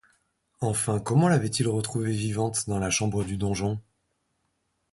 [0.61, 3.79] Enfin comment l’avait-il retrouvée vivante dans la chambre du donjon?